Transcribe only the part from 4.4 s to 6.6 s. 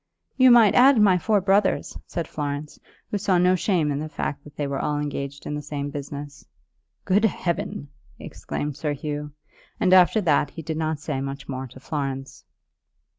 that they were all engaged in the same business.